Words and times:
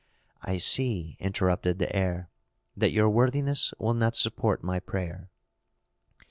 "I 0.41 0.57
see," 0.57 1.15
interrupted 1.19 1.77
the 1.77 1.95
heir, 1.95 2.31
"that 2.75 2.89
your 2.89 3.07
worthiness 3.07 3.71
will 3.77 3.93
not 3.93 4.15
support 4.15 4.63
my 4.63 4.79
prayer." 4.79 5.29